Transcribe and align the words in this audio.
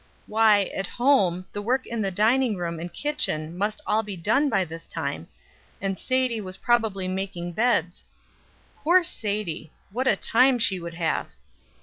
Why, 0.25 0.63
at 0.75 0.87
home 0.87 1.45
the 1.53 1.61
work 1.61 1.85
in 1.85 2.01
the 2.01 2.09
dining 2.09 2.55
room 2.57 2.79
and 2.79 2.91
kitchen 2.91 3.55
must 3.55 3.81
all 3.85 4.01
be 4.01 4.17
done 4.17 4.49
by 4.49 4.65
this 4.65 4.87
time, 4.87 5.27
and 5.79 5.95
Sadie 5.95 6.41
was 6.41 6.57
probably 6.57 7.07
making 7.07 7.51
beds. 7.51 8.07
Poor 8.83 9.03
Sadie! 9.03 9.71
What 9.91 10.07
a 10.07 10.15
time 10.15 10.57
she 10.57 10.79
would 10.79 10.95
have! 10.95 11.27